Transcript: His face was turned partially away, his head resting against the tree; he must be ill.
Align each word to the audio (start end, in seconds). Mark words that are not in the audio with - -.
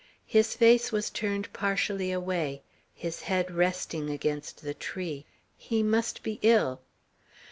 His 0.25 0.55
face 0.55 0.91
was 0.91 1.11
turned 1.11 1.53
partially 1.53 2.11
away, 2.11 2.63
his 2.91 3.21
head 3.21 3.51
resting 3.51 4.09
against 4.09 4.63
the 4.63 4.73
tree; 4.73 5.27
he 5.55 5.83
must 5.83 6.23
be 6.23 6.39
ill. 6.41 6.81